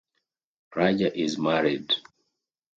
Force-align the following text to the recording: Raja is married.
Raja 0.75 1.15
is 1.15 1.37
married. 1.37 1.93